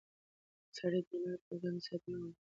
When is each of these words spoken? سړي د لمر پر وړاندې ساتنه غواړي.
سړي 0.77 1.01
د 1.07 1.09
لمر 1.21 1.37
پر 1.45 1.53
وړاندې 1.57 1.81
ساتنه 1.87 2.17
غواړي. 2.21 2.39